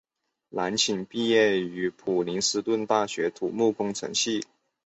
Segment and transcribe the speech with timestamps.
[0.49, 4.43] 蓝钦毕业于普林斯顿大学土木工程系。